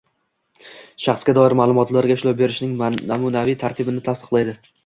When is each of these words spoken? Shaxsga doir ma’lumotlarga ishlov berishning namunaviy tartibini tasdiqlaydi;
Shaxsga 1.05 1.35
doir 1.39 1.55
ma’lumotlarga 1.59 2.17
ishlov 2.21 2.39
berishning 2.41 2.75
namunaviy 3.15 3.59
tartibini 3.67 4.07
tasdiqlaydi; 4.09 4.61